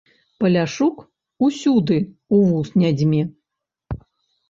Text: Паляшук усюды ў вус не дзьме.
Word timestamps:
Паляшук 0.43 0.95
усюды 1.49 1.99
ў 2.01 2.37
вус 2.51 2.69
не 2.85 2.89
дзьме. 2.99 3.23